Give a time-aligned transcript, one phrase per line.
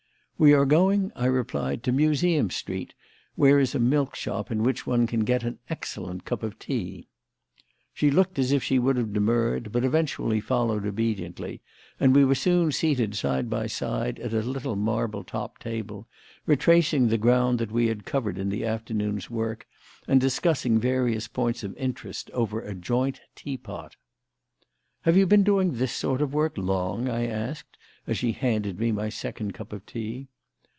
[0.41, 2.95] "We are going," I replied, "to Museum Street,
[3.35, 7.09] where is a milkshop in which one can get an excellent cup of tea."
[7.93, 11.61] She looked as if she would have demurred, but eventually followed obediently,
[11.99, 16.07] and we were soon seated side by side at a little marble topped table,
[16.47, 19.67] retracing the ground that we had covered in the afternoon's work
[20.07, 23.95] and discussing various points of interest over a joint teapot.
[25.01, 27.77] "Have you been doing this sort of work long?" I asked
[28.07, 30.27] as she handed me my second cup of tea.